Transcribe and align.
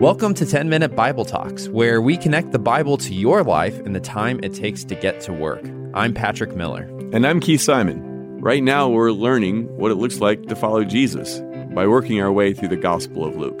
Welcome 0.00 0.32
to 0.34 0.46
10 0.46 0.68
Minute 0.68 0.94
Bible 0.94 1.24
Talks, 1.24 1.68
where 1.70 2.00
we 2.00 2.16
connect 2.16 2.52
the 2.52 2.58
Bible 2.60 2.96
to 2.98 3.12
your 3.12 3.42
life 3.42 3.80
in 3.80 3.94
the 3.94 4.00
time 4.00 4.38
it 4.44 4.54
takes 4.54 4.84
to 4.84 4.94
get 4.94 5.20
to 5.22 5.32
work. 5.32 5.60
I'm 5.92 6.14
Patrick 6.14 6.54
Miller. 6.54 6.84
And 7.12 7.26
I'm 7.26 7.40
Keith 7.40 7.60
Simon. 7.60 8.40
Right 8.40 8.62
now, 8.62 8.88
we're 8.88 9.10
learning 9.10 9.64
what 9.76 9.90
it 9.90 9.96
looks 9.96 10.20
like 10.20 10.46
to 10.46 10.54
follow 10.54 10.84
Jesus 10.84 11.40
by 11.74 11.88
working 11.88 12.22
our 12.22 12.30
way 12.30 12.54
through 12.54 12.68
the 12.68 12.76
Gospel 12.76 13.24
of 13.24 13.34
Luke. 13.34 13.60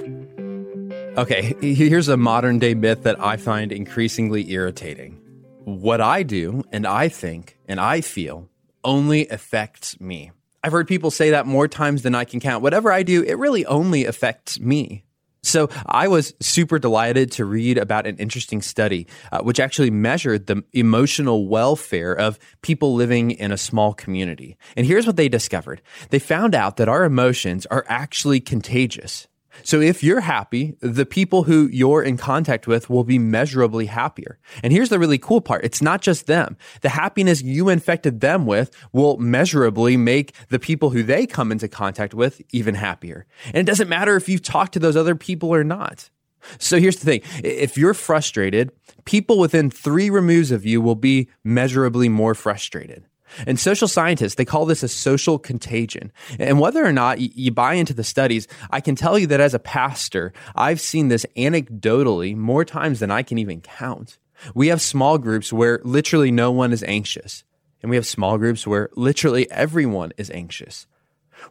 Okay, 1.18 1.56
here's 1.60 2.06
a 2.06 2.16
modern 2.16 2.60
day 2.60 2.74
myth 2.74 3.02
that 3.02 3.20
I 3.20 3.36
find 3.36 3.72
increasingly 3.72 4.48
irritating. 4.52 5.20
What 5.64 6.00
I 6.00 6.22
do 6.22 6.62
and 6.70 6.86
I 6.86 7.08
think 7.08 7.58
and 7.66 7.80
I 7.80 8.00
feel 8.00 8.48
only 8.84 9.26
affects 9.26 10.00
me. 10.00 10.30
I've 10.62 10.70
heard 10.70 10.86
people 10.86 11.10
say 11.10 11.30
that 11.30 11.46
more 11.46 11.66
times 11.66 12.02
than 12.02 12.14
I 12.14 12.24
can 12.24 12.38
count. 12.38 12.62
Whatever 12.62 12.92
I 12.92 13.02
do, 13.02 13.24
it 13.24 13.38
really 13.38 13.66
only 13.66 14.04
affects 14.04 14.60
me. 14.60 15.02
So 15.48 15.70
I 15.86 16.08
was 16.08 16.34
super 16.40 16.78
delighted 16.78 17.32
to 17.32 17.44
read 17.44 17.78
about 17.78 18.06
an 18.06 18.16
interesting 18.18 18.62
study 18.62 19.06
uh, 19.32 19.40
which 19.40 19.58
actually 19.58 19.90
measured 19.90 20.46
the 20.46 20.62
emotional 20.72 21.48
welfare 21.48 22.12
of 22.12 22.38
people 22.62 22.94
living 22.94 23.30
in 23.30 23.50
a 23.50 23.56
small 23.56 23.94
community. 23.94 24.58
And 24.76 24.86
here's 24.86 25.06
what 25.06 25.16
they 25.16 25.28
discovered. 25.28 25.80
They 26.10 26.18
found 26.18 26.54
out 26.54 26.76
that 26.76 26.88
our 26.88 27.04
emotions 27.04 27.66
are 27.66 27.84
actually 27.88 28.40
contagious. 28.40 29.26
So 29.62 29.80
if 29.80 30.02
you're 30.02 30.20
happy, 30.20 30.76
the 30.80 31.06
people 31.06 31.44
who 31.44 31.68
you're 31.72 32.02
in 32.02 32.16
contact 32.16 32.66
with 32.66 32.88
will 32.88 33.04
be 33.04 33.18
measurably 33.18 33.86
happier. 33.86 34.38
And 34.62 34.72
here's 34.72 34.88
the 34.88 34.98
really 34.98 35.18
cool 35.18 35.40
part. 35.40 35.64
It's 35.64 35.82
not 35.82 36.00
just 36.00 36.26
them. 36.26 36.56
The 36.82 36.90
happiness 36.90 37.42
you 37.42 37.68
infected 37.68 38.20
them 38.20 38.46
with 38.46 38.70
will 38.92 39.16
measurably 39.18 39.96
make 39.96 40.34
the 40.48 40.58
people 40.58 40.90
who 40.90 41.02
they 41.02 41.26
come 41.26 41.52
into 41.52 41.68
contact 41.68 42.14
with 42.14 42.40
even 42.50 42.74
happier. 42.74 43.26
And 43.46 43.56
it 43.56 43.66
doesn't 43.66 43.88
matter 43.88 44.16
if 44.16 44.28
you've 44.28 44.42
talked 44.42 44.72
to 44.74 44.78
those 44.78 44.96
other 44.96 45.14
people 45.14 45.52
or 45.54 45.64
not. 45.64 46.10
So 46.58 46.78
here's 46.78 46.96
the 46.96 47.04
thing. 47.04 47.20
If 47.42 47.76
you're 47.76 47.94
frustrated, 47.94 48.70
people 49.04 49.38
within 49.38 49.70
three 49.70 50.08
removes 50.08 50.50
of 50.50 50.64
you 50.64 50.80
will 50.80 50.94
be 50.94 51.28
measurably 51.42 52.08
more 52.08 52.34
frustrated. 52.34 53.04
And 53.46 53.58
social 53.58 53.88
scientists, 53.88 54.34
they 54.34 54.44
call 54.44 54.66
this 54.66 54.82
a 54.82 54.88
social 54.88 55.38
contagion. 55.38 56.12
And 56.38 56.60
whether 56.60 56.84
or 56.84 56.92
not 56.92 57.20
you 57.20 57.50
buy 57.50 57.74
into 57.74 57.94
the 57.94 58.04
studies, 58.04 58.48
I 58.70 58.80
can 58.80 58.94
tell 58.94 59.18
you 59.18 59.26
that 59.28 59.40
as 59.40 59.54
a 59.54 59.58
pastor, 59.58 60.32
I've 60.54 60.80
seen 60.80 61.08
this 61.08 61.26
anecdotally 61.36 62.36
more 62.36 62.64
times 62.64 63.00
than 63.00 63.10
I 63.10 63.22
can 63.22 63.38
even 63.38 63.60
count. 63.60 64.18
We 64.54 64.68
have 64.68 64.80
small 64.80 65.18
groups 65.18 65.52
where 65.52 65.80
literally 65.84 66.30
no 66.30 66.50
one 66.50 66.72
is 66.72 66.82
anxious. 66.84 67.44
And 67.82 67.90
we 67.90 67.96
have 67.96 68.06
small 68.06 68.38
groups 68.38 68.66
where 68.66 68.90
literally 68.94 69.50
everyone 69.50 70.12
is 70.16 70.30
anxious. 70.30 70.86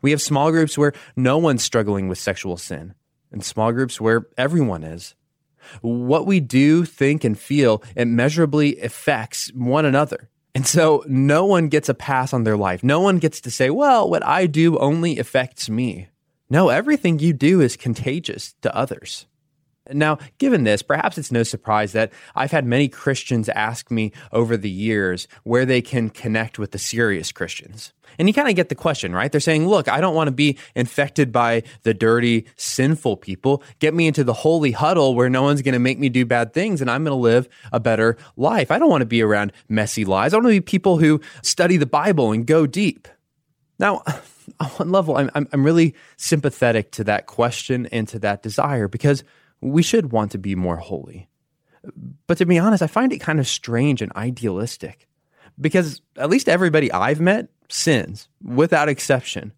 We 0.02 0.12
have 0.12 0.22
small 0.22 0.52
groups 0.52 0.78
where 0.78 0.94
no 1.16 1.38
one's 1.38 1.64
struggling 1.64 2.10
with 2.10 2.18
sexual 2.18 2.58
sin, 2.58 2.94
and 3.32 3.44
small 3.44 3.72
groups 3.72 4.02
where 4.02 4.28
everyone 4.38 4.84
is. 4.84 5.16
What 5.82 6.26
we 6.26 6.40
do, 6.40 6.86
think, 6.86 7.24
and 7.24 7.38
feel 7.38 7.84
immeasurably 7.96 8.80
affects 8.82 9.52
one 9.54 9.86
another. 9.86 10.30
And 10.58 10.66
so 10.66 11.04
no 11.08 11.46
one 11.46 11.68
gets 11.70 11.88
a 11.88 11.94
pass 11.94 12.34
on 12.34 12.44
their 12.44 12.58
life. 12.58 12.84
No 12.84 13.00
one 13.00 13.20
gets 13.20 13.40
to 13.42 13.52
say, 13.52 13.70
well, 13.70 14.10
what 14.10 14.26
I 14.26 14.48
do 14.48 14.80
only 14.80 15.20
affects 15.20 15.70
me. 15.70 16.08
No, 16.50 16.70
everything 16.70 17.20
you 17.20 17.32
do 17.32 17.62
is 17.62 17.78
contagious 17.78 18.56
to 18.64 18.76
others. 18.76 19.28
Now, 19.92 20.18
given 20.38 20.64
this, 20.64 20.82
perhaps 20.82 21.18
it's 21.18 21.32
no 21.32 21.44
surprise 21.44 21.92
that 21.94 22.12
I've 22.36 22.52
had 22.52 22.66
many 22.66 22.88
Christians 22.88 23.50
ask 23.50 23.92
me 23.92 24.12
over 24.32 24.58
the 24.58 24.70
years 24.70 25.28
where 25.44 25.66
they 25.66 25.82
can 25.82 26.10
connect 26.10 26.60
with 26.60 26.72
the 26.72 26.80
serious 26.80 27.32
Christians. 27.32 27.94
And 28.18 28.28
you 28.28 28.34
kind 28.34 28.50
of 28.50 28.56
get 28.56 28.70
the 28.70 28.76
question, 28.76 29.14
right? 29.14 29.32
They're 29.32 29.42
saying, 29.42 29.68
look, 29.68 29.88
I 29.88 30.02
don't 30.02 30.16
want 30.16 30.28
to 30.28 30.34
be 30.34 30.58
infected 30.76 31.32
by 31.32 31.64
the 31.84 31.94
dirty, 31.94 32.46
sinful 32.56 33.18
people. 33.18 33.64
Get 33.80 33.94
me 33.94 34.08
into 34.08 34.24
the 34.24 34.34
holy 34.34 34.72
huddle 34.72 35.14
where 35.16 35.30
no 35.30 35.44
one's 35.44 35.62
going 35.62 35.74
to 35.74 35.80
make 35.80 36.00
me 36.00 36.10
do 36.10 36.26
bad 36.26 36.54
things 36.54 36.82
and 36.82 36.90
I'm 36.90 37.04
going 37.04 37.16
to 37.16 37.22
live 37.22 37.48
a 37.72 37.80
better 37.80 38.18
life. 38.36 38.72
I 38.72 38.80
don't 38.80 38.90
want 38.90 39.02
to 39.02 39.08
be 39.08 39.22
around 39.22 39.52
messy 39.70 40.06
lies. 40.06 40.34
I 40.34 40.38
want 40.38 40.48
to 40.48 40.52
be 40.52 40.62
people 40.62 40.98
who 40.98 41.22
study 41.44 41.78
the 41.78 41.86
Bible 41.86 42.32
and 42.32 42.46
go 42.46 42.66
deep. 42.66 43.08
Now, 43.80 44.04
on 44.60 44.68
one 44.70 44.92
level, 44.92 45.18
I'm, 45.18 45.30
I'm 45.36 45.64
really 45.64 45.96
sympathetic 46.16 46.92
to 46.94 47.04
that 47.06 47.28
question 47.28 47.86
and 47.88 48.08
to 48.10 48.20
that 48.20 48.42
desire 48.42 48.88
because 48.88 49.24
we 49.62 49.84
should 49.84 50.12
want 50.12 50.32
to 50.32 50.38
be 50.38 50.56
more 50.56 50.78
holy. 50.78 51.30
But 52.28 52.38
to 52.40 52.46
be 52.46 52.60
honest, 52.60 52.84
I 52.84 52.88
find 52.88 53.14
it 53.14 53.20
kind 53.20 53.40
of 53.40 53.48
strange 53.48 54.02
and 54.02 54.12
idealistic 54.16 55.08
because 55.60 56.02
at 56.18 56.30
least 56.30 56.50
everybody 56.50 56.92
I've 56.92 57.22
met 57.22 57.50
sins 57.70 58.28
without 58.44 58.90
exception. 58.90 59.54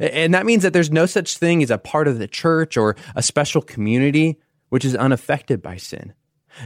And 0.00 0.32
that 0.34 0.46
means 0.46 0.62
that 0.62 0.72
there's 0.72 0.90
no 0.90 1.06
such 1.06 1.36
thing 1.36 1.62
as 1.62 1.70
a 1.70 1.78
part 1.78 2.08
of 2.08 2.18
the 2.18 2.28
church 2.28 2.76
or 2.76 2.96
a 3.14 3.22
special 3.22 3.60
community 3.60 4.38
which 4.70 4.84
is 4.84 4.96
unaffected 4.96 5.62
by 5.62 5.76
sin. 5.76 6.14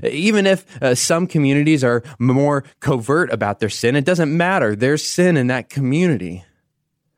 Even 0.03 0.47
if 0.47 0.83
uh, 0.83 0.95
some 0.95 1.27
communities 1.27 1.83
are 1.83 2.03
more 2.19 2.65
covert 2.81 3.33
about 3.33 3.59
their 3.59 3.71
sin, 3.71 3.97
it 3.97 4.05
doesn't 4.05 4.35
matter. 4.35 4.77
There's 4.77 5.07
sin 5.07 5.37
in 5.37 5.49
that 5.49 5.69
community. 5.69 6.45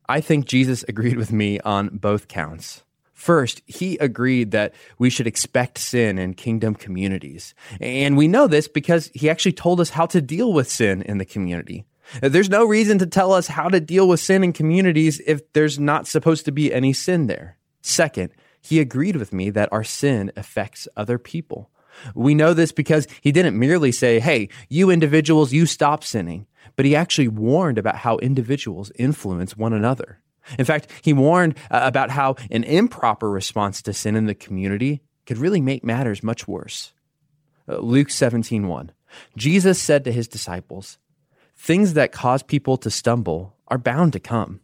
I 0.09 0.21
think 0.21 0.47
Jesus 0.47 0.85
agreed 0.89 1.17
with 1.17 1.33
me 1.33 1.61
on 1.61 1.89
both 1.89 2.29
counts. 2.29 2.83
First, 3.21 3.61
he 3.67 3.99
agreed 3.99 4.51
that 4.53 4.73
we 4.97 5.11
should 5.11 5.27
expect 5.27 5.77
sin 5.77 6.17
in 6.19 6.33
kingdom 6.33 6.75
communities. 6.75 7.55
And 7.79 8.17
we 8.17 8.29
know 8.29 8.47
this 8.47 8.67
because 8.67 9.11
he 9.13 9.29
actually 9.29 9.53
told 9.53 9.79
us 9.79 9.91
how 9.91 10.07
to 10.07 10.23
deal 10.23 10.55
with 10.55 10.71
sin 10.71 11.03
in 11.03 11.19
the 11.19 11.27
community. 11.27 11.85
There's 12.23 12.49
no 12.49 12.65
reason 12.65 12.97
to 12.97 13.07
tell 13.07 13.35
us 13.35 13.47
how 13.47 13.69
to 13.69 13.79
deal 13.79 14.09
with 14.09 14.21
sin 14.21 14.43
in 14.43 14.55
communities 14.55 15.21
if 15.27 15.53
there's 15.53 15.79
not 15.79 16.07
supposed 16.07 16.47
to 16.47 16.51
be 16.51 16.73
any 16.73 16.95
sin 16.95 17.27
there. 17.27 17.59
Second, 17.83 18.31
he 18.63 18.81
agreed 18.81 19.17
with 19.17 19.35
me 19.35 19.51
that 19.51 19.71
our 19.71 19.85
sin 19.85 20.33
affects 20.35 20.89
other 20.97 21.19
people. 21.19 21.71
We 22.15 22.35
know 22.35 22.55
this 22.55 22.73
because 22.73 23.07
he 23.21 23.33
didn't 23.33 23.59
merely 23.59 23.93
say, 23.93 24.19
hey, 24.19 24.49
you 24.71 24.89
individuals, 24.89 25.53
you 25.53 25.67
stop 25.67 26.05
sinning, 26.05 26.47
but 26.75 26.87
he 26.87 26.97
actually 26.97 27.29
warned 27.29 27.77
about 27.77 27.97
how 27.97 28.17
individuals 28.17 28.91
influence 28.95 29.59
one 29.59 29.75
another. 29.75 30.20
In 30.59 30.65
fact, 30.65 30.89
he 31.03 31.13
warned 31.13 31.57
uh, 31.71 31.81
about 31.83 32.11
how 32.11 32.37
an 32.51 32.65
improper 32.65 33.31
response 33.31 33.83
to 33.83 33.93
sin 33.93 34.17
in 34.17 34.27
the 34.27 34.35
community 34.35 35.03
could 35.27 35.39
really 35.39 35.61
make 35.61 35.85
matters 35.85 36.23
much 36.23 36.49
worse. 36.49 36.93
Uh, 37.69 37.79
Luke 37.79 38.09
17:1. 38.09 38.91
Jesus 39.37 39.81
said 39.81 40.05
to 40.05 40.13
his 40.13 40.29
disciples, 40.29 40.99
"Things 41.57 41.95
that 41.95 42.13
cause 42.13 42.43
people 42.43 42.77
to 42.79 42.91
stumble 42.91 43.57
are 43.69 43.79
bound 43.79 44.13
to 44.13 44.21
come, 44.21 44.61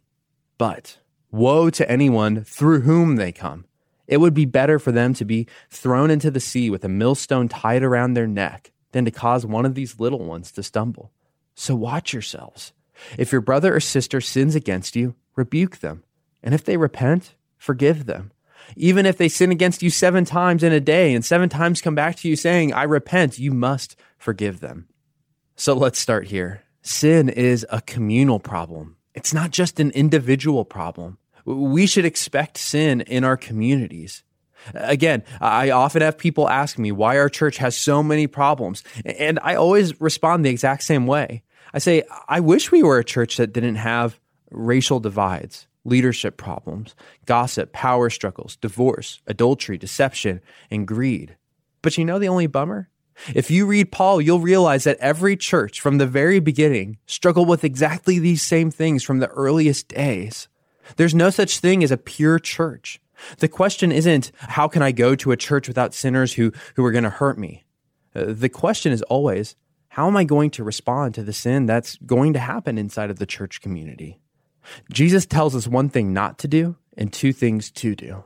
but 0.57 0.99
woe 1.31 1.69
to 1.69 1.89
anyone 1.89 2.43
through 2.43 2.81
whom 2.81 3.15
they 3.15 3.31
come. 3.31 3.65
It 4.07 4.17
would 4.17 4.33
be 4.33 4.45
better 4.45 4.79
for 4.79 4.91
them 4.91 5.13
to 5.15 5.25
be 5.25 5.47
thrown 5.69 6.09
into 6.09 6.31
the 6.31 6.39
sea 6.39 6.69
with 6.69 6.85
a 6.85 6.89
millstone 6.89 7.49
tied 7.49 7.83
around 7.83 8.13
their 8.13 8.27
neck 8.27 8.71
than 8.91 9.05
to 9.05 9.11
cause 9.11 9.45
one 9.45 9.65
of 9.65 9.75
these 9.75 9.99
little 9.99 10.23
ones 10.23 10.51
to 10.53 10.63
stumble. 10.63 11.11
So 11.55 11.75
watch 11.75 12.13
yourselves. 12.13 12.73
If 13.17 13.31
your 13.31 13.41
brother 13.41 13.75
or 13.75 13.79
sister 13.79 14.21
sins 14.21 14.55
against 14.55 14.95
you, 14.95 15.15
rebuke 15.37 15.77
them. 15.77 16.03
And 16.43 16.53
if 16.53 16.65
they 16.65 16.75
repent, 16.75 17.35
forgive 17.57 18.05
them. 18.05 18.31
Even 18.75 19.05
if 19.05 19.17
they 19.17 19.29
sin 19.29 19.51
against 19.51 19.81
you 19.81 19.89
seven 19.89 20.25
times 20.25 20.63
in 20.63 20.73
a 20.73 20.81
day 20.81 21.13
and 21.13 21.23
seven 21.23 21.47
times 21.47 21.81
come 21.81 21.95
back 21.95 22.17
to 22.17 22.27
you 22.27 22.35
saying, 22.35 22.73
I 22.73 22.83
repent, 22.83 23.39
you 23.39 23.51
must 23.51 23.95
forgive 24.17 24.59
them. 24.59 24.87
So 25.55 25.73
let's 25.73 25.99
start 25.99 26.27
here. 26.27 26.63
Sin 26.81 27.29
is 27.29 27.65
a 27.69 27.81
communal 27.81 28.39
problem. 28.39 28.97
It's 29.13 29.33
not 29.33 29.51
just 29.51 29.79
an 29.79 29.91
individual 29.91 30.65
problem. 30.65 31.17
We 31.45 31.87
should 31.87 32.05
expect 32.05 32.57
sin 32.57 33.01
in 33.01 33.23
our 33.23 33.37
communities. 33.37 34.23
Again, 34.73 35.23
I 35.39 35.69
often 35.69 36.01
have 36.01 36.17
people 36.17 36.49
ask 36.49 36.77
me 36.77 36.91
why 36.91 37.17
our 37.17 37.29
church 37.29 37.57
has 37.57 37.75
so 37.77 38.03
many 38.03 38.27
problems. 38.27 38.83
And 39.05 39.39
I 39.41 39.55
always 39.55 39.99
respond 40.01 40.43
the 40.43 40.49
exact 40.49 40.83
same 40.83 41.07
way. 41.07 41.43
I 41.73 41.79
say, 41.79 42.03
I 42.27 42.41
wish 42.41 42.71
we 42.71 42.83
were 42.83 42.99
a 42.99 43.03
church 43.03 43.37
that 43.37 43.53
didn't 43.53 43.75
have 43.75 44.19
racial 44.51 44.99
divides, 44.99 45.67
leadership 45.83 46.37
problems, 46.37 46.95
gossip, 47.25 47.71
power 47.71 48.09
struggles, 48.09 48.55
divorce, 48.57 49.21
adultery, 49.27 49.77
deception, 49.77 50.41
and 50.69 50.87
greed. 50.87 51.37
But 51.81 51.97
you 51.97 52.05
know 52.05 52.19
the 52.19 52.27
only 52.27 52.47
bummer? 52.47 52.89
If 53.33 53.49
you 53.49 53.65
read 53.65 53.91
Paul, 53.91 54.21
you'll 54.21 54.39
realize 54.39 54.83
that 54.83 54.97
every 54.99 55.35
church 55.35 55.81
from 55.81 55.97
the 55.97 56.05
very 56.05 56.39
beginning 56.39 56.97
struggled 57.07 57.47
with 57.47 57.63
exactly 57.63 58.19
these 58.19 58.43
same 58.43 58.69
things 58.69 59.03
from 59.03 59.19
the 59.19 59.29
earliest 59.29 59.87
days. 59.87 60.47
There's 60.97 61.15
no 61.15 61.29
such 61.29 61.59
thing 61.59 61.83
as 61.83 61.91
a 61.91 61.97
pure 61.97 62.39
church. 62.39 62.99
The 63.39 63.47
question 63.47 63.91
isn't, 63.91 64.31
how 64.37 64.67
can 64.67 64.83
I 64.83 64.91
go 64.91 65.15
to 65.15 65.31
a 65.31 65.37
church 65.37 65.67
without 65.67 65.93
sinners 65.93 66.33
who, 66.33 66.51
who 66.75 66.85
are 66.85 66.91
going 66.91 67.03
to 67.03 67.09
hurt 67.09 67.39
me? 67.39 67.65
Uh, 68.15 68.25
the 68.27 68.49
question 68.49 68.91
is 68.91 69.01
always, 69.03 69.55
how 69.89 70.07
am 70.07 70.15
I 70.15 70.23
going 70.23 70.51
to 70.51 70.63
respond 70.63 71.15
to 71.15 71.23
the 71.23 71.33
sin 71.33 71.65
that's 71.65 71.97
going 72.05 72.33
to 72.33 72.39
happen 72.39 72.77
inside 72.77 73.09
of 73.09 73.17
the 73.17 73.25
church 73.25 73.61
community? 73.61 74.19
Jesus 74.91 75.25
tells 75.25 75.55
us 75.55 75.67
one 75.67 75.89
thing 75.89 76.13
not 76.13 76.37
to 76.39 76.47
do 76.47 76.75
and 76.97 77.11
two 77.11 77.33
things 77.33 77.71
to 77.71 77.95
do. 77.95 78.23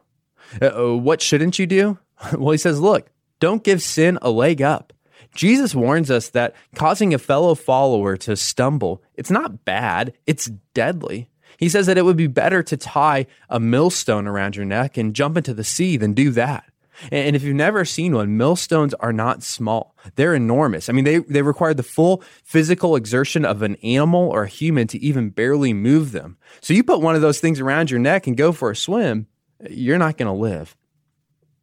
Uh, 0.62 0.98
what 0.98 1.22
shouldn't 1.22 1.60
you 1.60 1.66
do? 1.66 1.98
Well, 2.38 2.52
he 2.52 2.58
says, 2.60 2.80
look, 2.80 3.10
don't 3.40 3.64
give 3.64 3.82
sin 3.82 4.20
a 4.22 4.30
leg 4.30 4.62
up. 4.62 4.94
Jesus 5.34 5.74
warns 5.74 6.12
us 6.12 6.30
that 6.30 6.56
causing 6.76 7.16
a 7.16 7.18
fellow 7.18 7.56
follower 7.56 8.16
to 8.18 8.36
stumble, 8.36 9.02
it's 9.16 9.32
not 9.32 9.66
bad, 9.66 10.14
it's 10.28 10.46
deadly. 10.76 11.32
He 11.58 11.68
says 11.70 11.88
that 11.88 11.98
it 11.98 12.06
would 12.06 12.18
be 12.18 12.28
better 12.28 12.62
to 12.64 12.78
tie 12.78 13.28
a 13.50 13.60
millstone 13.60 14.28
around 14.28 14.56
your 14.56 14.66
neck 14.66 14.98
and 14.98 15.16
jump 15.16 15.38
into 15.38 15.54
the 15.54 15.64
sea 15.64 15.98
than 15.98 16.14
do 16.14 16.30
that. 16.32 16.66
And 17.12 17.36
if 17.36 17.44
you've 17.44 17.56
never 17.56 17.86
seen 17.86 18.14
one, 18.14 18.38
millstones 18.38 18.94
are 18.96 19.14
not 19.14 19.44
small. 19.44 19.96
They're 20.16 20.36
enormous. 20.36 20.90
I 20.90 20.94
mean, 20.94 21.06
they, 21.06 21.20
they 21.20 21.42
require 21.42 21.74
the 21.74 21.84
full 21.84 22.24
physical 22.44 22.96
exertion 22.96 23.46
of 23.46 23.62
an 23.62 23.76
animal 23.78 24.30
or 24.30 24.44
a 24.44 24.50
human 24.50 24.88
to 24.88 25.00
even 25.00 25.30
barely 25.30 25.74
move 25.74 26.12
them. 26.12 26.38
So 26.60 26.74
you 26.74 26.84
put 26.84 27.02
one 27.02 27.16
of 27.16 27.22
those 27.22 27.40
things 27.40 27.60
around 27.60 27.90
your 27.90 28.00
neck 28.00 28.28
and 28.28 28.38
go 28.38 28.52
for 28.52 28.72
a 28.72 28.76
swim, 28.76 29.28
you're 29.70 29.98
not 29.98 30.18
going 30.18 30.28
to 30.28 30.34
live. 30.34 30.76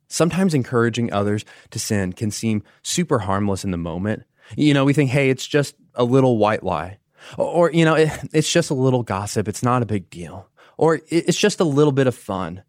Sometimes 0.08 0.54
encouraging 0.54 1.12
others 1.12 1.44
to 1.70 1.78
sin 1.78 2.12
can 2.14 2.30
seem 2.30 2.62
super 2.82 3.20
harmless 3.20 3.64
in 3.64 3.70
the 3.70 3.76
moment. 3.76 4.24
You 4.56 4.72
know, 4.72 4.84
we 4.84 4.94
think, 4.94 5.10
hey, 5.10 5.28
it's 5.28 5.46
just 5.46 5.74
a 5.94 6.04
little 6.04 6.38
white 6.38 6.64
lie. 6.64 6.98
Or, 7.36 7.70
you 7.70 7.84
know, 7.84 7.94
it, 7.94 8.10
it's 8.32 8.50
just 8.50 8.70
a 8.70 8.74
little 8.74 9.02
gossip. 9.02 9.48
It's 9.48 9.62
not 9.62 9.82
a 9.82 9.86
big 9.86 10.08
deal. 10.08 10.48
Or 10.78 11.00
it's 11.08 11.38
just 11.38 11.60
a 11.60 11.64
little 11.64 11.92
bit 11.92 12.06
of 12.06 12.14
fun. 12.14 12.62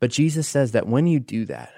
But 0.00 0.10
Jesus 0.10 0.48
says 0.48 0.72
that 0.72 0.86
when 0.86 1.06
you 1.06 1.20
do 1.20 1.44
that, 1.46 1.72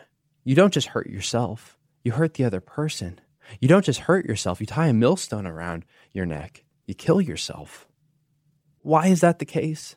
you 0.49 0.55
don't 0.55 0.73
just 0.73 0.89
hurt 0.89 1.11
yourself, 1.11 1.77
you 2.03 2.13
hurt 2.13 2.33
the 2.33 2.45
other 2.45 2.63
person. 2.63 3.21
You 3.61 3.69
don't 3.69 3.85
just 3.85 4.01
hurt 4.01 4.25
yourself, 4.25 4.61
you 4.61 4.67
tie 4.67 4.87
a 4.87 4.95
millstone 4.95 5.47
around 5.47 5.85
your 6.15 6.25
neck, 6.25 6.65
you 6.87 6.95
kill 6.95 7.21
yourself. 7.21 7.87
Why 8.81 9.09
is 9.09 9.21
that 9.21 9.41
the 9.41 9.45
case? 9.45 9.97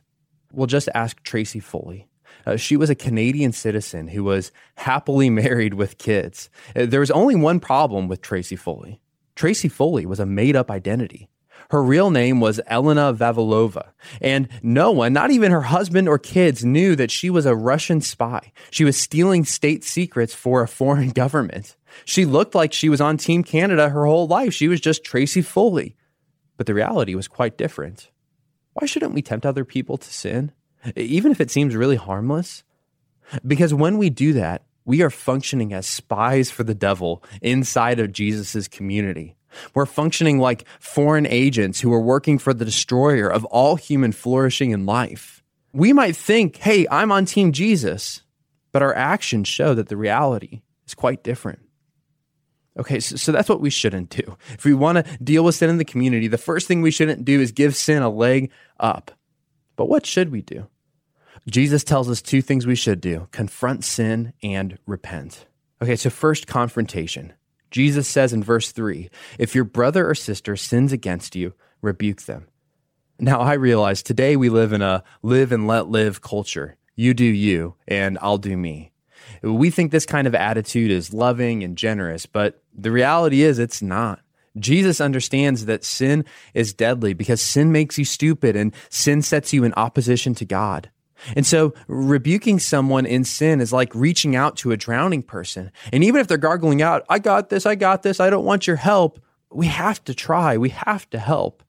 Well, 0.51 0.68
just 0.68 0.89
ask 0.94 1.24
Tracy 1.24 1.62
Foley. 1.62 2.09
Uh, 2.45 2.57
she 2.57 2.75
was 2.75 2.89
a 2.89 2.95
Canadian 2.95 3.53
citizen 3.53 4.09
who 4.09 4.25
was 4.25 4.51
happily 4.75 5.30
married 5.44 5.75
with 5.75 5.98
kids. 5.98 6.50
Uh, 6.75 6.86
there 6.86 7.00
was 7.00 7.12
only 7.12 7.36
one 7.36 7.62
problem 7.62 8.09
with 8.09 8.21
Tracy 8.21 8.57
Foley. 8.57 9.00
Tracy 9.38 9.69
Foley 9.69 10.06
was 10.06 10.19
a 10.19 10.25
made 10.25 10.57
up 10.57 10.69
identity. 10.69 11.30
Her 11.72 11.82
real 11.82 12.12
name 12.12 12.42
was 12.42 12.60
Elena 12.68 13.14
Vavilova, 13.14 13.94
and 14.20 14.50
no 14.62 14.92
one, 14.92 15.14
not 15.14 15.32
even 15.32 15.54
her 15.54 15.62
husband 15.62 16.10
or 16.10 16.20
kids, 16.20 16.66
knew 16.66 16.98
that 16.98 17.10
she 17.10 17.30
was 17.30 17.46
a 17.46 17.56
Russian 17.56 18.02
spy. 18.02 18.52
She 18.72 18.84
was 18.84 18.98
stealing 18.98 19.46
state 19.46 19.86
secrets 19.86 20.34
for 20.34 20.62
a 20.62 20.68
foreign 20.68 21.10
government. 21.22 21.78
She 22.04 22.26
looked 22.26 22.54
like 22.56 22.74
she 22.74 22.90
was 22.90 23.00
on 23.00 23.16
Team 23.16 23.42
Canada 23.42 23.88
her 23.88 24.06
whole 24.06 24.28
life. 24.28 24.54
She 24.54 24.68
was 24.68 24.82
just 24.82 25.06
Tracy 25.06 25.42
Foley. 25.42 25.96
But 26.58 26.66
the 26.66 26.74
reality 26.74 27.16
was 27.16 27.30
quite 27.30 27.58
different. 27.58 28.12
Why 28.74 28.86
shouldn't 28.86 29.14
we 29.14 29.22
tempt 29.22 29.46
other 29.46 29.64
people 29.64 29.98
to 29.98 30.14
sin, 30.14 30.52
even 30.98 31.32
if 31.32 31.40
it 31.40 31.52
seems 31.52 31.74
really 31.74 31.96
harmless? 31.96 32.66
Because 33.48 33.74
when 33.74 33.98
we 33.98 34.10
do 34.10 34.34
that, 34.34 34.64
we 34.84 35.02
are 35.04 35.10
functioning 35.10 35.72
as 35.72 35.88
spies 35.88 36.52
for 36.52 36.66
the 36.66 36.76
devil 36.76 37.24
inside 37.42 38.02
of 38.02 38.12
Jesus' 38.12 38.68
community. 38.68 39.38
We're 39.74 39.86
functioning 39.86 40.39
like 40.39 40.65
foreign 40.80 41.25
agents 41.25 41.80
who 41.80 41.94
are 41.94 42.01
working 42.01 42.38
for 42.38 42.53
the 42.53 42.65
destroyer 42.65 43.27
of 43.27 43.45
all 43.45 43.75
human 43.75 44.12
flourishing 44.12 44.71
in 44.71 44.86
life. 44.86 45.44
We 45.74 45.94
might 45.94 46.15
think, 46.15 46.57
hey, 46.57 46.86
I'm 46.92 47.12
on 47.12 47.25
Team 47.25 47.51
Jesus, 47.51 48.21
but 48.71 48.81
our 48.81 48.94
actions 48.94 49.48
show 49.48 49.74
that 49.74 49.89
the 49.89 49.98
reality 49.98 50.62
is 50.86 50.94
quite 50.94 51.24
different. 51.24 51.59
Okay, 52.80 53.00
so, 53.00 53.15
so 53.18 53.31
that's 53.31 53.50
what 53.50 53.62
we 53.62 53.69
shouldn't 53.69 54.09
do. 54.09 54.38
If 54.53 54.63
we 54.63 54.74
want 54.74 54.98
to 54.98 55.18
deal 55.24 55.44
with 55.44 55.56
sin 55.56 55.69
in 55.69 55.77
the 55.77 55.86
community, 55.86 56.27
the 56.27 56.38
first 56.38 56.68
thing 56.68 56.81
we 56.81 56.92
shouldn't 56.92 57.25
do 57.25 57.39
is 57.39 57.51
give 57.51 57.75
sin 57.75 58.01
a 58.01 58.09
leg 58.09 58.51
up. 58.80 59.12
But 59.75 59.89
what 59.89 60.06
should 60.06 60.31
we 60.31 60.42
do? 60.42 60.68
Jesus 61.50 61.83
tells 61.83 62.09
us 62.09 62.21
two 62.21 62.42
things 62.42 62.68
we 62.68 62.75
should 62.75 63.01
do 63.01 63.27
confront 63.31 63.83
sin 63.83 64.33
and 64.44 64.77
repent. 64.86 65.45
Okay, 65.81 65.95
so 65.95 66.09
first, 66.09 66.48
confrontation. 66.48 67.33
Jesus 67.72 68.08
says 68.08 68.34
in 68.34 68.44
verse 68.44 68.72
3 68.72 69.10
If 69.40 69.56
your 69.56 69.64
brother 69.64 70.10
or 70.10 70.16
sister 70.16 70.56
sins 70.56 70.92
against 70.92 71.36
you, 71.36 71.54
rebuke 71.82 72.24
them. 72.24 72.48
Now, 73.20 73.40
I 73.42 73.54
realize 73.54 74.04
today 74.04 74.36
we 74.36 74.50
live 74.50 74.74
in 74.74 74.82
a 74.82 75.04
live 75.22 75.52
and 75.52 75.68
let 75.68 75.88
live 75.88 76.22
culture. 76.22 76.78
You 76.96 77.14
do 77.14 77.26
you, 77.26 77.76
and 77.88 78.18
I'll 78.22 78.38
do 78.38 78.58
me. 78.58 78.92
We 79.42 79.70
think 79.70 79.92
this 79.92 80.06
kind 80.06 80.28
of 80.28 80.36
attitude 80.36 80.92
is 80.92 81.14
loving 81.14 81.64
and 81.64 81.78
generous, 81.78 82.26
but 82.26 82.62
the 82.74 82.92
reality 82.92 83.44
is 83.44 83.60
it's 83.60 83.82
not. 83.82 84.22
Jesus 84.58 85.00
understands 85.00 85.66
that 85.66 85.84
sin 85.84 86.26
is 86.54 86.74
deadly 86.74 87.14
because 87.14 87.42
sin 87.42 87.72
makes 87.72 87.98
you 87.98 88.06
stupid 88.06 88.56
and 88.56 88.74
sin 88.90 89.22
sets 89.22 89.54
you 89.54 89.64
in 89.64 89.74
opposition 89.76 90.36
to 90.36 90.46
God. 90.46 90.90
And 91.36 91.46
so 91.46 91.74
rebuking 91.88 92.60
someone 92.60 93.06
in 93.06 93.24
sin 93.24 93.62
is 93.62 93.74
like 93.74 93.94
reaching 93.94 94.36
out 94.36 94.58
to 94.58 94.72
a 94.72 94.78
drowning 94.78 95.24
person. 95.24 95.72
And 95.92 96.04
even 96.04 96.22
if 96.22 96.28
they're 96.28 96.38
gargling 96.38 96.82
out, 96.82 97.06
I 97.10 97.20
got 97.20 97.50
this, 97.50 97.66
I 97.66 97.76
got 97.76 98.04
this, 98.04 98.20
I 98.20 98.30
don't 98.30 98.46
want 98.46 98.68
your 98.68 98.76
help, 98.76 99.20
we 99.52 99.68
have 99.68 100.04
to 100.06 100.14
try, 100.14 100.58
we 100.58 100.70
have 100.70 101.10
to 101.12 101.20
help. 101.20 101.64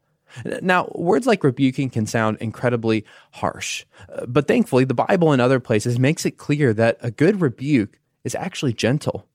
Now, 0.62 0.90
words 0.94 1.26
like 1.26 1.44
rebuking 1.44 1.90
can 1.90 2.06
sound 2.06 2.38
incredibly 2.40 3.04
harsh, 3.32 3.84
uh, 4.08 4.24
but 4.26 4.48
thankfully, 4.48 4.84
the 4.84 4.94
Bible 4.94 5.32
and 5.32 5.42
other 5.42 5.60
places 5.60 5.98
makes 5.98 6.24
it 6.24 6.38
clear 6.38 6.72
that 6.72 6.96
a 7.00 7.10
good 7.10 7.42
rebuke 7.42 7.98
is 8.24 8.34
actually 8.34 8.72
gentle. 8.72 9.26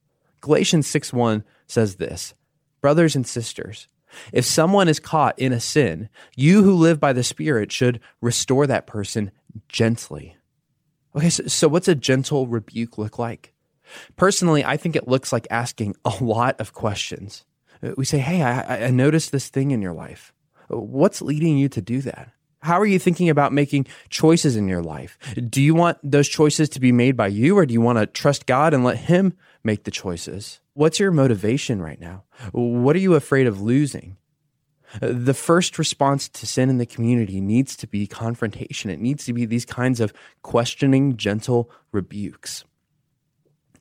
Galatians 0.41 0.87
6 0.87 1.13
1 1.13 1.43
says 1.67 1.97
this 1.97 2.33
Brothers 2.81 3.15
and 3.15 3.27
sisters, 3.27 3.87
if 4.33 4.45
someone 4.45 4.87
is 4.87 4.99
caught 4.99 5.37
in 5.37 5.53
a 5.53 5.59
sin, 5.59 6.09
you 6.35 6.63
who 6.63 6.73
live 6.73 6.99
by 6.99 7.13
the 7.13 7.23
Spirit 7.23 7.71
should 7.71 7.99
restore 8.21 8.65
that 8.67 8.87
person 8.87 9.31
gently. 9.69 10.37
Okay, 11.15 11.29
so, 11.29 11.47
so 11.47 11.67
what's 11.67 11.87
a 11.87 11.95
gentle 11.95 12.47
rebuke 12.47 12.97
look 12.97 13.17
like? 13.17 13.53
Personally, 14.15 14.63
I 14.63 14.77
think 14.77 14.95
it 14.95 15.07
looks 15.07 15.31
like 15.31 15.47
asking 15.49 15.95
a 16.03 16.13
lot 16.21 16.59
of 16.59 16.73
questions. 16.73 17.45
Uh, 17.81 17.91
we 17.97 18.05
say, 18.05 18.19
Hey, 18.19 18.41
I, 18.41 18.85
I 18.85 18.91
noticed 18.91 19.31
this 19.31 19.49
thing 19.49 19.71
in 19.71 19.81
your 19.81 19.93
life. 19.93 20.33
What's 20.69 21.21
leading 21.21 21.57
you 21.57 21.69
to 21.69 21.81
do 21.81 22.01
that? 22.01 22.31
How 22.61 22.79
are 22.79 22.85
you 22.85 22.99
thinking 22.99 23.29
about 23.29 23.53
making 23.53 23.87
choices 24.09 24.55
in 24.55 24.67
your 24.67 24.81
life? 24.81 25.17
Do 25.49 25.61
you 25.61 25.75
want 25.75 25.99
those 26.03 26.27
choices 26.27 26.69
to 26.69 26.79
be 26.79 26.91
made 26.91 27.15
by 27.15 27.27
you, 27.27 27.57
or 27.57 27.65
do 27.65 27.73
you 27.73 27.81
want 27.81 27.99
to 27.99 28.07
trust 28.07 28.45
God 28.45 28.73
and 28.73 28.83
let 28.83 28.97
Him 28.97 29.33
make 29.63 29.83
the 29.83 29.91
choices? 29.91 30.59
What's 30.73 30.99
your 30.99 31.11
motivation 31.11 31.81
right 31.81 31.99
now? 31.99 32.23
What 32.51 32.95
are 32.95 32.99
you 32.99 33.15
afraid 33.15 33.47
of 33.47 33.61
losing? 33.61 34.17
The 35.01 35.33
first 35.33 35.77
response 35.77 36.29
to 36.29 36.47
sin 36.47 36.69
in 36.69 36.77
the 36.77 36.85
community 36.85 37.41
needs 37.41 37.75
to 37.77 37.87
be 37.87 38.07
confrontation. 38.07 38.89
It 38.89 38.99
needs 38.99 39.25
to 39.25 39.33
be 39.33 39.45
these 39.45 39.65
kinds 39.65 39.99
of 39.99 40.13
questioning, 40.41 41.17
gentle 41.17 41.69
rebukes. 41.91 42.63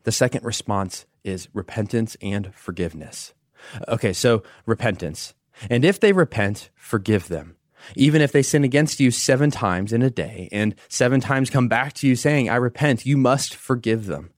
The 0.03 0.13
second 0.13 0.45
response 0.45 1.07
is 1.25 1.49
repentance 1.53 2.17
and 2.21 2.55
forgiveness. 2.55 3.35
Okay, 3.89 4.13
so 4.13 4.43
repentance. 4.65 5.35
And 5.71 5.85
if 5.85 5.99
they 5.99 6.13
repent, 6.13 6.71
forgive 6.75 7.29
them. 7.29 7.57
Even 7.95 8.21
if 8.21 8.33
they 8.33 8.43
sin 8.43 8.65
against 8.65 9.01
you 9.01 9.11
seven 9.11 9.51
times 9.51 9.93
in 9.93 10.03
a 10.03 10.11
day 10.11 10.49
and 10.51 10.75
seven 10.89 11.21
times 11.21 11.51
come 11.51 11.69
back 11.69 11.93
to 11.95 12.09
you 12.09 12.17
saying, 12.17 12.51
I 12.51 12.57
repent, 12.57 13.07
you 13.07 13.17
must 13.17 13.55
forgive 13.55 14.07
them. 14.07 14.31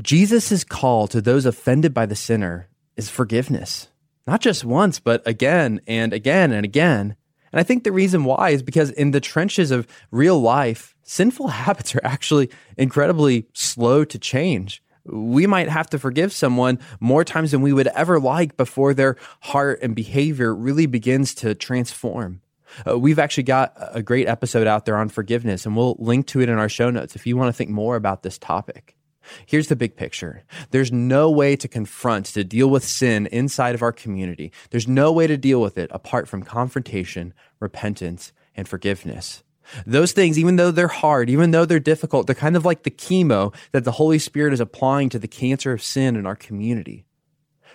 Jesus' 0.00 0.64
call 0.64 1.06
to 1.08 1.20
those 1.20 1.46
offended 1.46 1.92
by 1.92 2.06
the 2.06 2.16
sinner 2.16 2.68
is 2.96 3.10
forgiveness 3.10 3.88
not 4.26 4.40
just 4.40 4.64
once, 4.64 5.00
but 5.00 5.26
again 5.26 5.80
and 5.86 6.12
again 6.12 6.52
and 6.52 6.64
again. 6.64 7.16
And 7.52 7.60
I 7.60 7.62
think 7.62 7.84
the 7.84 7.92
reason 7.92 8.24
why 8.24 8.50
is 8.50 8.62
because 8.62 8.90
in 8.90 9.12
the 9.12 9.20
trenches 9.20 9.70
of 9.70 9.86
real 10.10 10.40
life, 10.40 10.96
sinful 11.02 11.48
habits 11.62 11.94
are 11.94 12.00
actually 12.04 12.50
incredibly 12.76 13.46
slow 13.52 14.04
to 14.04 14.18
change. 14.18 14.82
We 15.04 15.46
might 15.46 15.68
have 15.68 15.90
to 15.90 15.98
forgive 15.98 16.32
someone 16.32 16.78
more 16.98 17.24
times 17.24 17.50
than 17.50 17.60
we 17.60 17.74
would 17.74 17.88
ever 17.88 18.18
like 18.18 18.56
before 18.56 18.94
their 18.94 19.16
heart 19.40 19.80
and 19.82 19.94
behavior 19.94 20.54
really 20.54 20.86
begins 20.86 21.34
to 21.36 21.54
transform. 21.54 22.40
Uh, 22.88 22.98
we've 22.98 23.18
actually 23.18 23.44
got 23.44 23.74
a 23.76 24.02
great 24.02 24.26
episode 24.26 24.66
out 24.66 24.84
there 24.86 24.96
on 24.96 25.08
forgiveness, 25.08 25.66
and 25.66 25.76
we'll 25.76 25.96
link 25.98 26.26
to 26.26 26.40
it 26.40 26.48
in 26.48 26.58
our 26.58 26.68
show 26.68 26.90
notes 26.90 27.14
if 27.14 27.26
you 27.26 27.36
want 27.36 27.48
to 27.48 27.52
think 27.52 27.70
more 27.70 27.96
about 27.96 28.22
this 28.22 28.38
topic. 28.38 28.96
Here's 29.46 29.68
the 29.68 29.76
big 29.76 29.96
picture 29.96 30.44
there's 30.70 30.92
no 30.92 31.30
way 31.30 31.56
to 31.56 31.68
confront, 31.68 32.26
to 32.26 32.44
deal 32.44 32.68
with 32.68 32.84
sin 32.84 33.26
inside 33.26 33.74
of 33.74 33.82
our 33.82 33.92
community. 33.92 34.52
There's 34.70 34.88
no 34.88 35.12
way 35.12 35.26
to 35.26 35.36
deal 35.36 35.60
with 35.60 35.78
it 35.78 35.90
apart 35.92 36.28
from 36.28 36.42
confrontation, 36.42 37.34
repentance, 37.60 38.32
and 38.54 38.68
forgiveness. 38.68 39.42
Those 39.86 40.12
things, 40.12 40.38
even 40.38 40.56
though 40.56 40.70
they're 40.70 40.88
hard, 40.88 41.30
even 41.30 41.50
though 41.50 41.64
they're 41.64 41.80
difficult, 41.80 42.26
they're 42.26 42.34
kind 42.34 42.56
of 42.56 42.64
like 42.64 42.82
the 42.82 42.90
chemo 42.90 43.54
that 43.72 43.84
the 43.84 43.92
Holy 43.92 44.18
Spirit 44.18 44.52
is 44.52 44.60
applying 44.60 45.08
to 45.10 45.18
the 45.18 45.28
cancer 45.28 45.72
of 45.72 45.82
sin 45.82 46.16
in 46.16 46.26
our 46.26 46.36
community. 46.36 47.06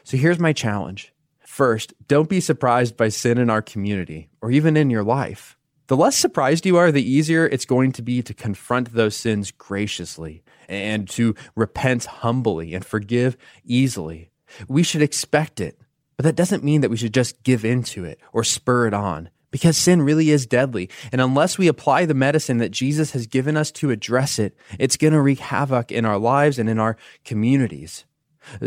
So 0.03 0.17
here's 0.17 0.39
my 0.39 0.53
challenge. 0.53 1.13
First, 1.39 1.93
don't 2.07 2.29
be 2.29 2.39
surprised 2.39 2.95
by 2.95 3.09
sin 3.09 3.37
in 3.37 3.49
our 3.49 3.61
community 3.61 4.29
or 4.41 4.51
even 4.51 4.77
in 4.77 4.89
your 4.89 5.03
life. 5.03 5.57
The 5.87 5.97
less 5.97 6.15
surprised 6.15 6.67
you 6.67 6.77
are, 6.77 6.91
the 6.91 7.01
easier 7.01 7.47
it's 7.47 7.65
going 7.65 7.91
to 7.93 8.03
be 8.03 8.21
to 8.21 8.33
confront 8.35 8.93
those 8.93 9.15
sins 9.15 9.49
graciously 9.49 10.43
and 10.69 11.09
to 11.09 11.35
repent 11.55 12.05
humbly 12.05 12.73
and 12.73 12.85
forgive 12.85 13.35
easily. 13.65 14.29
We 14.67 14.83
should 14.83 15.01
expect 15.01 15.59
it, 15.59 15.77
but 16.15 16.23
that 16.23 16.35
doesn't 16.35 16.63
mean 16.63 16.81
that 16.81 16.89
we 16.89 16.97
should 16.97 17.13
just 17.13 17.43
give 17.43 17.65
into 17.65 18.05
it 18.05 18.19
or 18.31 18.43
spur 18.43 18.87
it 18.87 18.93
on 18.93 19.29
because 19.51 19.77
sin 19.77 20.01
really 20.01 20.29
is 20.29 20.45
deadly. 20.45 20.89
And 21.11 21.21
unless 21.21 21.57
we 21.57 21.67
apply 21.67 22.05
the 22.05 22.13
medicine 22.13 22.57
that 22.59 22.71
Jesus 22.71 23.11
has 23.11 23.27
given 23.27 23.57
us 23.57 23.71
to 23.71 23.91
address 23.91 24.39
it, 24.39 24.55
it's 24.77 24.97
going 24.97 25.13
to 25.13 25.21
wreak 25.21 25.39
havoc 25.39 25.91
in 25.91 26.05
our 26.05 26.17
lives 26.17 26.59
and 26.59 26.69
in 26.69 26.79
our 26.79 26.97
communities. 27.25 28.05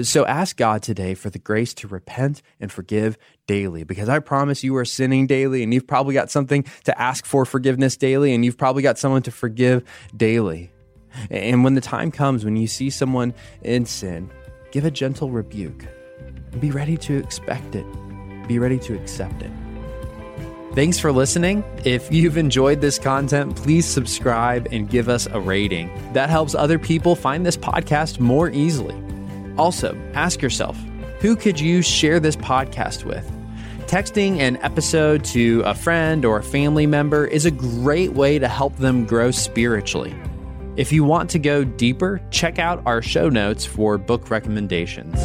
So 0.02 0.24
ask 0.26 0.56
God 0.56 0.82
today 0.82 1.14
for 1.14 1.30
the 1.30 1.38
grace 1.38 1.74
to 1.74 1.88
repent 1.88 2.42
and 2.60 2.70
forgive 2.70 3.16
daily 3.46 3.84
because 3.84 4.08
I 4.08 4.18
promise 4.18 4.62
you 4.62 4.76
are 4.76 4.84
sinning 4.84 5.26
daily 5.26 5.62
and 5.62 5.72
you've 5.72 5.86
probably 5.86 6.14
got 6.14 6.30
something 6.30 6.64
to 6.84 7.00
ask 7.00 7.24
for 7.24 7.44
forgiveness 7.44 7.96
daily 7.96 8.34
and 8.34 8.44
you've 8.44 8.58
probably 8.58 8.82
got 8.82 8.98
someone 8.98 9.22
to 9.22 9.30
forgive 9.30 9.82
daily. 10.16 10.71
And 11.30 11.64
when 11.64 11.74
the 11.74 11.80
time 11.80 12.10
comes 12.10 12.44
when 12.44 12.56
you 12.56 12.66
see 12.66 12.90
someone 12.90 13.34
in 13.62 13.86
sin, 13.86 14.30
give 14.70 14.84
a 14.84 14.90
gentle 14.90 15.30
rebuke. 15.30 15.86
Be 16.60 16.70
ready 16.70 16.96
to 16.98 17.16
expect 17.16 17.74
it, 17.74 17.86
be 18.46 18.58
ready 18.58 18.78
to 18.80 18.94
accept 18.94 19.42
it. 19.42 19.50
Thanks 20.74 20.98
for 20.98 21.12
listening. 21.12 21.62
If 21.84 22.10
you've 22.10 22.38
enjoyed 22.38 22.80
this 22.80 22.98
content, 22.98 23.56
please 23.56 23.84
subscribe 23.84 24.68
and 24.72 24.88
give 24.88 25.10
us 25.10 25.26
a 25.26 25.38
rating. 25.38 25.90
That 26.14 26.30
helps 26.30 26.54
other 26.54 26.78
people 26.78 27.14
find 27.14 27.44
this 27.44 27.58
podcast 27.58 28.20
more 28.20 28.48
easily. 28.48 28.96
Also, 29.58 29.94
ask 30.14 30.40
yourself 30.40 30.78
who 31.20 31.36
could 31.36 31.60
you 31.60 31.82
share 31.82 32.18
this 32.18 32.36
podcast 32.36 33.04
with? 33.04 33.30
Texting 33.86 34.38
an 34.38 34.56
episode 34.56 35.24
to 35.26 35.60
a 35.66 35.74
friend 35.74 36.24
or 36.24 36.38
a 36.38 36.42
family 36.42 36.86
member 36.86 37.26
is 37.26 37.44
a 37.44 37.50
great 37.50 38.14
way 38.14 38.38
to 38.38 38.48
help 38.48 38.74
them 38.78 39.04
grow 39.04 39.30
spiritually. 39.30 40.14
If 40.74 40.90
you 40.90 41.04
want 41.04 41.28
to 41.30 41.38
go 41.38 41.64
deeper, 41.64 42.22
check 42.30 42.58
out 42.58 42.82
our 42.86 43.02
show 43.02 43.28
notes 43.28 43.62
for 43.66 43.98
book 43.98 44.30
recommendations. 44.30 45.18